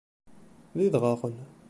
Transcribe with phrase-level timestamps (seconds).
[0.77, 1.35] D idɣaɣen!